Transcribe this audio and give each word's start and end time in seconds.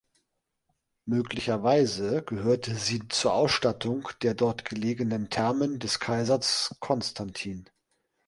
Möglicherweise 1.05 2.23
gehörte 2.23 2.73
sie 2.73 3.07
zur 3.09 3.35
Ausstattung 3.35 4.09
der 4.23 4.33
dort 4.33 4.65
gelegenen 4.65 5.29
Thermen 5.29 5.77
des 5.77 5.99
Kaisers 5.99 6.75
Konstantin. 6.79 7.69